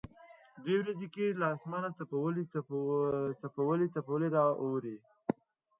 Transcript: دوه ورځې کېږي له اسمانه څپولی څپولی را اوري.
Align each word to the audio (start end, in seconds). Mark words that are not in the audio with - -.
دوه 0.63 0.77
ورځې 0.81 1.07
کېږي 1.15 1.39
له 1.41 1.47
اسمانه 1.55 1.89
څپولی 3.43 3.85
څپولی 3.95 4.27
را 4.35 4.45
اوري. 4.63 4.97